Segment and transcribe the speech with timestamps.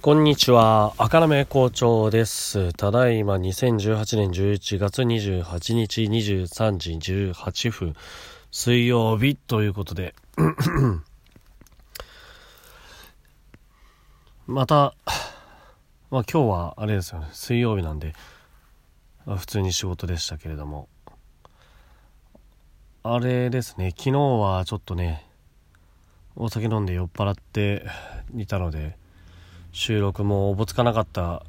[0.00, 2.72] こんにちは、赤目校長です。
[2.74, 6.92] ただいま2018年11月28日23時
[7.32, 7.96] 18分、
[8.52, 10.14] 水曜日ということで、
[14.46, 14.94] また、
[16.12, 18.14] まあ今日はあれですよね、水曜日なんで、
[19.26, 20.88] 普通に仕事でしたけれども、
[23.02, 25.26] あれですね、昨日はちょっとね、
[26.36, 27.84] お酒飲んで酔っ払って
[28.36, 28.96] いたので、
[29.72, 31.44] 収録もおぼつかなかった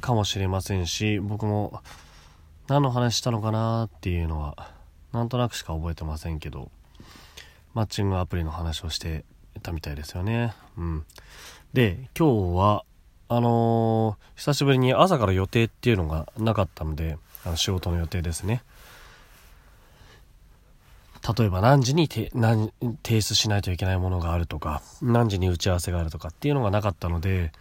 [0.00, 1.82] かもしれませんし僕も
[2.68, 4.70] 何の話したのかなっていうのは
[5.12, 6.70] なんとなくしか覚えてませんけど
[7.74, 9.24] マッチングアプリの話をして
[9.62, 10.54] たみたいですよね。
[10.76, 11.04] うん。
[11.72, 12.84] で今日は
[13.28, 18.62] あのー、久しぶりに朝から予定っていうのがなかったのであの仕事の予定ですね。
[21.36, 22.30] 例えば何時に提
[23.20, 27.52] 出しないといけないものがあるとか何時に打ち合わせがあるとかっていうのがなかったので、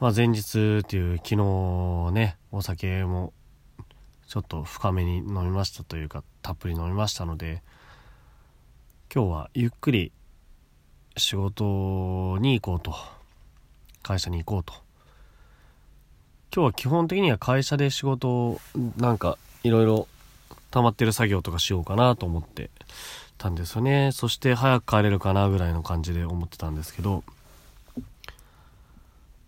[0.00, 3.32] まあ、前日っていう昨日ねお酒も
[4.26, 7.62] ちょっと深めに飲みましたというかたっぷり飲みましたので
[9.14, 10.10] 今日はゆっくり
[11.16, 12.94] 仕事に行こうと
[14.02, 14.72] 会社に行こうと。
[16.52, 18.60] 今日は基本的には会社で仕事を
[18.96, 20.08] なんかいろいろ
[20.70, 22.70] 溜まってる作業とかしようかなと思って
[23.38, 24.10] たんですよね。
[24.12, 27.24] そして早く帰れるかなぐらいの感じで思ってたんですけど。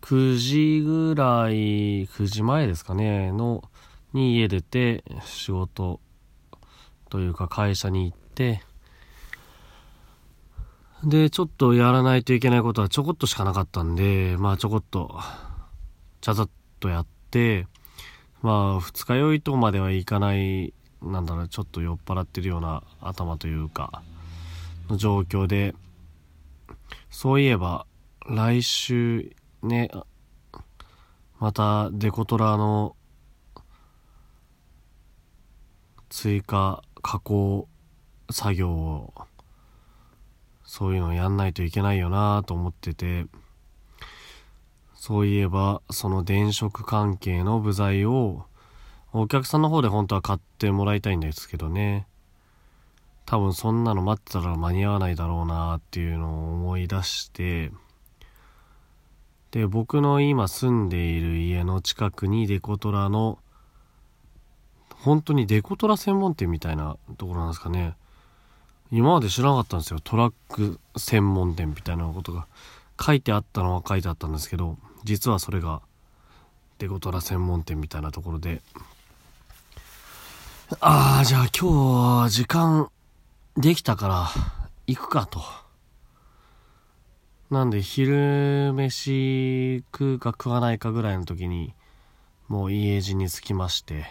[0.02, 3.62] 9時ぐらい9時前ですかねの
[4.12, 6.00] に家出て仕事
[7.08, 8.62] というか会社に行って。
[11.04, 15.18] でちょっとやらないといけないことはちょこっとしかなかったんでまあちょこっと
[16.20, 17.66] ちゃざっとやって
[18.40, 24.02] まあ二日酔いとまではいかないなんだろうちょっと酔っ払ってるような頭というか
[24.88, 25.74] の状況で
[27.10, 27.86] そういえば
[28.28, 29.90] 来週ね
[31.38, 32.96] またデコトラの
[36.08, 37.68] 追加加工
[38.30, 39.14] 作業を
[40.64, 43.26] そういうのやんないといけないよなと思ってて
[44.94, 48.44] そういえばその電飾関係の部材を
[49.14, 52.06] お客さんの方で本当は買ってもらいたいんですけどね。
[53.26, 57.70] 多分そんなの待ってたら間に合わないだろうなっていうのを思い出して。
[59.50, 63.38] で僕の今住んでいる家の近くにデコトラの
[64.96, 67.94] 本当にデコトラ専門店みたいなところなんですかね。
[68.90, 70.00] 今まで知らなかったんですよ。
[70.02, 72.46] トラック専門店みたいなことが。
[73.00, 75.80] 書いてあったのは書いてあったんですけど実はそれが
[76.78, 78.62] デコトラ専門店みたいなところで。
[80.80, 82.88] ああ、じゃあ今日時間
[83.56, 84.28] できたから
[84.86, 85.42] 行くかと。
[87.50, 91.74] なんで昼飯食うか食わないかぐらいの時に
[92.48, 94.06] もう家路に着きまして。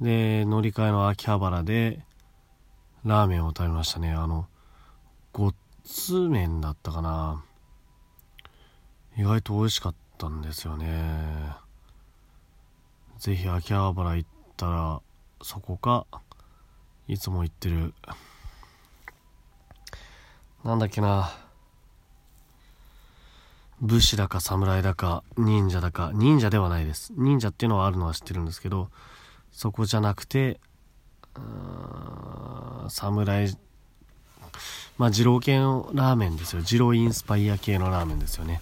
[0.00, 2.00] で、乗り換えの秋葉原で
[3.04, 4.12] ラーメンを食べましたね。
[4.12, 4.46] あの、
[5.32, 5.54] ごっ
[5.84, 7.44] つ麺だったかな。
[9.16, 11.52] 意外と美味しかったんですよね。
[13.18, 15.00] ぜひ秋葉原行ってったら
[15.40, 16.04] そこか
[17.06, 17.94] いつも行ってる。
[20.64, 21.32] なんだっけな。
[23.80, 27.12] 武士だか侍だか忍者だか忍者ではないです。
[27.16, 28.90] 忍者っていうのはあるのは知ってるんですけど
[29.52, 30.58] そこじゃなくて
[32.88, 33.56] 侍
[34.98, 36.62] まあ二郎系のラーメンですよ。
[36.62, 38.60] 二郎インスパイア系のラーメンですよね。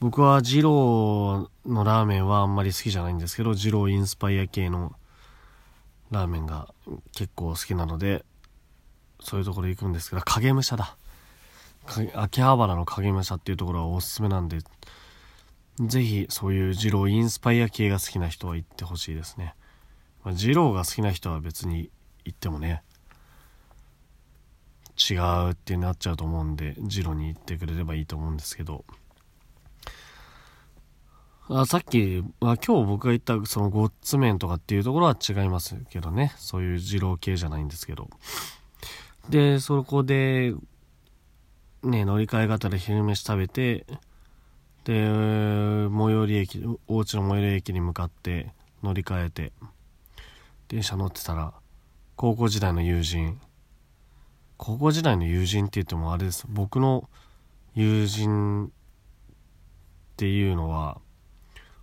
[0.00, 4.92] 僕は二郎のラーメンはあんまり好きじゃないんですけど二郎インスパイア系の
[6.10, 6.68] ラーメンが
[7.14, 8.24] 結構好きなので
[9.20, 10.96] そういうところ行くんですけど影武者だ。
[12.14, 14.58] 秋葉原の影武者っていうところはおすすめなんで
[15.80, 19.54] ぜひそういう二郎インスパイア系が好きな人は行ってほしいですね、
[20.24, 21.90] まあ、二郎が好きな人は別に
[22.24, 22.82] 行ってもね
[24.98, 28.84] 違うってなっちゃうと思うんで二郎に行ってくれればいいと思うんですけど。
[31.48, 36.34] あさっき、あ、今日僕が言ったそのごっつ麺とかっていうところは違いますけどね。
[36.38, 38.10] そういう二郎系じゃないんですけど。
[39.28, 40.54] で、そこで、
[41.84, 43.86] ね、乗り換え方で昼飯食べて、
[44.82, 48.52] で、最寄り駅、お家の最寄り駅に向かって
[48.82, 49.52] 乗り換えて、
[50.66, 51.54] 電車乗ってたら、
[52.16, 53.40] 高校時代の友人、
[54.56, 56.44] 高校時代の友人って言ってもあれです。
[56.48, 57.08] 僕の
[57.76, 58.70] 友人っ
[60.16, 61.00] ていうのは、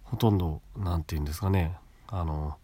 [0.03, 1.77] ほとんど何て言うんですかね。
[2.07, 2.57] あの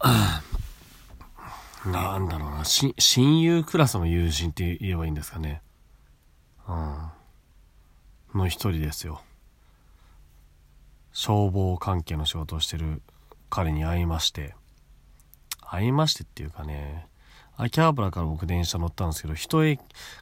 [1.90, 2.64] なんだろうな。
[2.64, 5.60] 親友クラスの友人って言えばいいんですかね。
[6.66, 7.10] うん、
[8.38, 9.20] の一人ですよ。
[11.12, 13.02] 消防関係の仕事をしてる
[13.50, 14.54] 彼に会いまして。
[15.60, 17.06] 会いましてっていうかね。
[17.56, 19.78] 秋葉原から僕電車乗ったんですけど人へ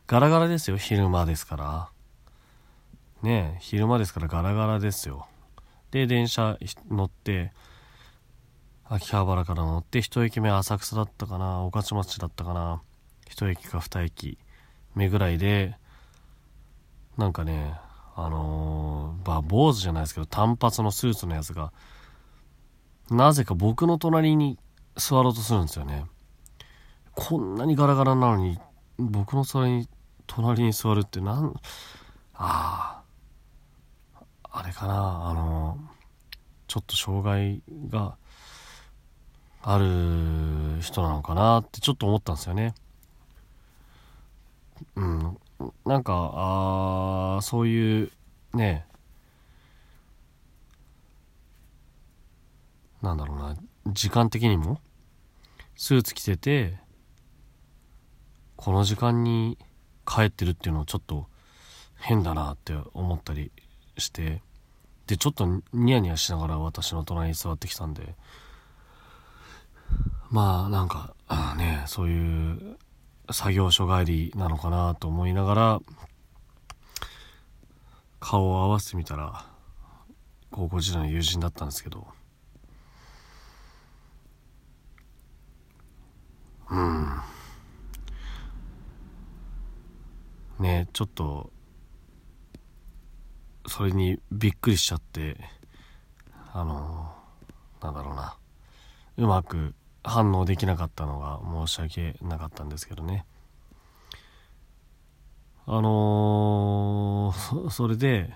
[0.06, 0.76] ガラガラですよ。
[0.76, 1.91] 昼間ですから。
[3.22, 5.26] ね昼間ですからガラガラですよ。
[5.90, 6.58] で電車
[6.90, 7.52] 乗って
[8.84, 12.82] 秋葉原から乗って1駅目浅草だったかな御徒町だったかな
[13.30, 14.38] 1駅か2駅
[14.94, 15.76] 目ぐらいで
[17.16, 17.74] なんかね
[18.14, 21.72] あのー、まあ坊主じゃないですけど単発のスーツのやつが
[23.10, 24.58] なぜか僕の隣に
[24.96, 26.06] 座ろうとするんですよね。
[27.14, 28.58] こんなにガラガラなのに
[28.98, 29.88] 僕の隣に
[30.26, 31.54] 隣に座るってなん
[32.34, 33.01] ああ
[34.52, 34.94] あれかな
[35.30, 35.78] あの
[36.68, 38.16] ちょっと障害が
[39.62, 39.86] ある
[40.82, 42.74] 人なのかなってちょっと思ったんですよね。
[44.96, 45.38] うん。
[45.86, 48.10] なんかあそういう
[48.52, 48.84] ね
[53.00, 53.56] なんだろうな
[53.86, 54.80] 時間的にも
[55.76, 56.78] スーツ着てて
[58.56, 59.56] この時間に
[60.06, 61.26] 帰ってるっていうのはちょっと
[61.96, 63.50] 変だなって思ったり
[63.98, 64.42] して
[65.06, 68.14] でちょっとニヤニヤしながら私の隣に座ってきたんで
[70.30, 72.78] まあなんかあねそういう
[73.30, 75.80] 作業所帰りなのかなと思いながら
[78.20, 79.46] 顔を合わせてみたら
[80.50, 82.06] 高校時代の友人だったんですけど
[86.70, 87.20] うん。
[90.58, 91.51] ねちょっと
[93.66, 95.36] それにびっくりしちゃって
[96.52, 97.12] あの
[97.82, 98.36] なんだろうな。
[99.18, 99.74] うまく
[100.04, 103.24] 反応できなかったのが申し訳なかったんですけどね。
[105.66, 108.34] あのー、それで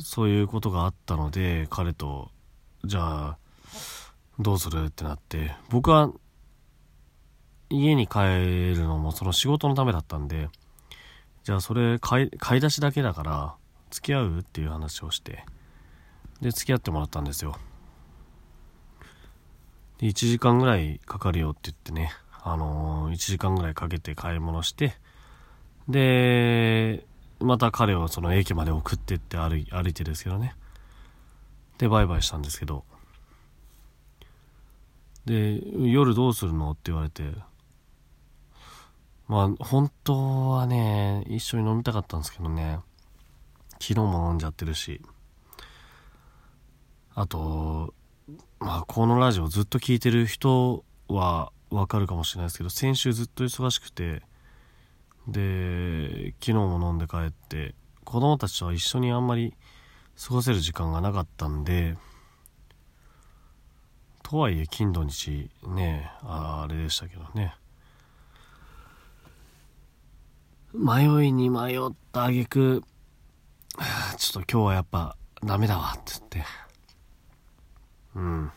[0.00, 2.30] そういうことがあったので彼と
[2.84, 3.38] じゃあ
[4.38, 5.54] どうするってなって。
[5.70, 6.10] 僕は
[7.70, 8.18] 家に帰
[8.76, 10.48] るのもその仕事のためだったんで
[11.44, 13.54] じゃあそれ買い買い出しだけだから
[13.92, 15.44] 付き合うっていう話をして
[16.40, 17.56] で付き合ってもらったんですよ。
[19.98, 22.10] で1時間ぐらいかかるよって言ってね、
[22.42, 24.94] あのー、1時間ぐらいかけて買い物して、
[25.88, 27.06] で、
[27.38, 30.56] また彼をその駅まで送ってって歩い歩いてですけどね。
[31.78, 32.84] で、バイバイしたんですけど、
[35.24, 37.22] で、夜どうするのって言われて、
[39.28, 42.80] まあ、本当はね、一緒に飲みたかったんですけどね、
[43.82, 45.02] 昨日も飲んじゃってるし、
[47.16, 47.92] あと、
[48.60, 54.22] まあ、このラジオずっと聞いてる人はわかるかもしれないですけど、先週ずっと忙しくて、
[55.26, 57.74] で、昨日も飲んで帰って、
[58.04, 59.52] 子供たちとは一緒にあんまり
[60.16, 61.98] 過ごせる時間がなかったんで、
[64.22, 67.56] とはいえ、金土日ね、あれでしたけどね。
[70.72, 71.80] 迷いに迷っ
[72.12, 72.84] た挙句、
[74.18, 76.44] ちょっと今日はやっぱダメだわって言って、
[78.14, 78.52] うん。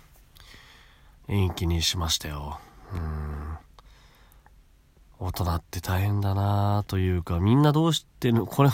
[1.27, 2.59] 延期にしましたよ。
[2.93, 3.57] うん。
[5.17, 8.69] 大人って大変だなというか、みんなどうしてるの、これ、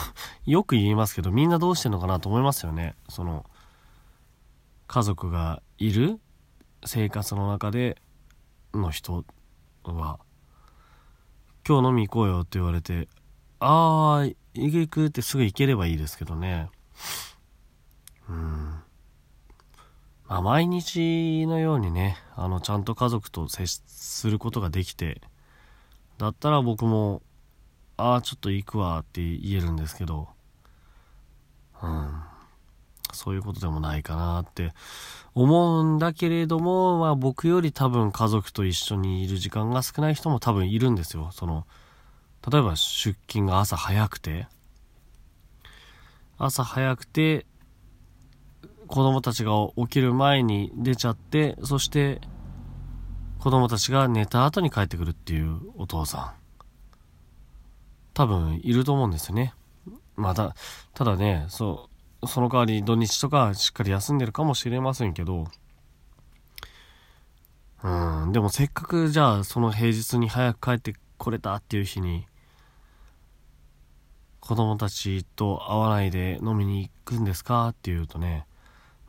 [0.46, 2.96] よく言いますけど、みんなどうしてるのかなと思いますよね。
[3.10, 3.46] その、
[4.88, 6.20] 家族がいる
[6.86, 8.02] 生活の中で
[8.74, 9.24] の人
[9.84, 10.20] は、
[11.68, 13.08] 今日飲み行こうよって言われて、
[13.60, 16.70] あー、行く行くってすぐ行ければいいですけどね。
[18.30, 18.82] うん。
[20.28, 25.22] まあ、毎日のようにね、あの、ちゃんと家族と接することができて、
[26.18, 27.22] だったら僕も、
[27.98, 30.30] ああ、ちょっと行くわって言えるんですけど、
[31.84, 32.22] うん、
[33.12, 34.74] そういうことでもないかなって
[35.34, 41.30] 思うんだけれども、まあ僕より多分家族と一緒にいる時間が少ない人も多分いるんですよ。
[41.32, 41.66] その、
[42.50, 44.48] 例えば出勤が朝早くて、
[46.38, 47.46] 朝早くて、
[48.88, 52.20] 子供たちが起きる前に出ちゃって、そして
[53.40, 56.42] 子供たちが寝た後に帰ってくるっていうお父さん。
[58.14, 59.54] 多分いると思うんですよね。
[60.16, 60.56] また、
[60.94, 61.90] ただね、そ
[62.22, 65.48] う、その代わり土日とかしっかり休んでるかもしれませんけど、
[67.84, 72.28] うん、でもせっかくじゃあその平日に早く帰ってこれたっていう日に、
[74.42, 77.70] 子供たちと会わないで飲みに行くんですか？
[77.70, 78.46] っていうとね、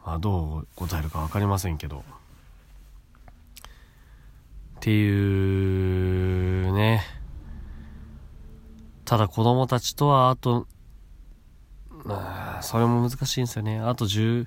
[0.07, 2.05] まあ、どう答えるか分かりませんけど。
[4.77, 7.03] っていうね。
[9.05, 10.67] ただ子供たちとはあと、
[12.07, 13.79] あそれも難しいんですよね。
[13.79, 14.47] あと15、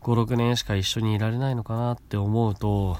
[0.00, 2.96] 6年しか一緒にいられないのかなって思うと、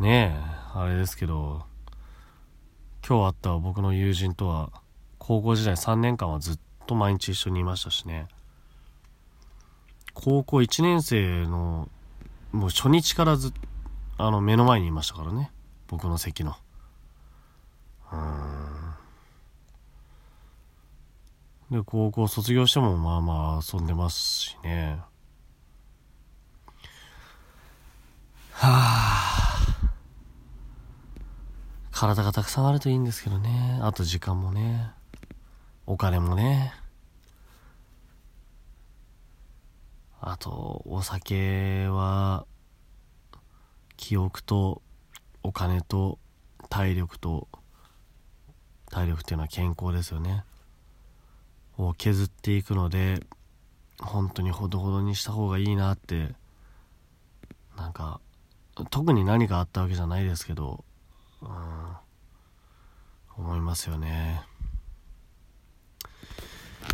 [0.00, 0.40] ねえ、
[0.74, 1.64] あれですけど、
[3.06, 4.70] 今日会った僕の友人とは、
[5.24, 8.26] 高校時代3年間はずっと毎日一緒にいましたしね。
[10.14, 11.88] 高校1年生の、
[12.50, 13.52] もう初日からず
[14.18, 15.52] あの、目の前にいましたからね。
[15.86, 16.56] 僕の席の。
[18.10, 18.16] う
[21.76, 21.78] ん。
[21.78, 24.98] で、高校卒業してもまあまあ遊んでますしね。
[28.54, 29.56] はあ。
[31.92, 33.78] 体がたくさんあるといいんですけどね。
[33.82, 35.00] あと時間もね。
[35.86, 36.72] お金もね。
[40.20, 42.46] あと、お酒は、
[43.96, 44.82] 記憶と
[45.44, 46.18] お金と
[46.68, 47.48] 体力と
[48.90, 50.44] 体力っていうのは健康ですよね
[51.78, 53.20] を削っていくので
[54.00, 56.30] 本当にほどほどにした方がいいなって
[57.76, 58.20] なんか
[58.90, 60.84] 特に何かあったわけじゃないですけど、
[61.42, 61.48] うん、
[63.36, 64.42] 思いますよね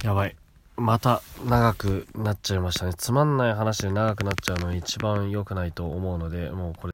[0.04, 0.36] やばい。
[0.76, 2.94] また長くなっちゃいましたね。
[2.94, 6.86] つまんない話で長くなっちゃうの一番良くないと思うのでもうこれ